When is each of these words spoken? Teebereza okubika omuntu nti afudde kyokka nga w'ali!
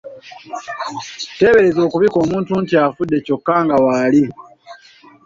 Teebereza 1.37 1.79
okubika 1.87 2.17
omuntu 2.25 2.51
nti 2.63 2.75
afudde 2.85 3.17
kyokka 3.25 3.55
nga 3.63 3.77
w'ali! 3.83 4.23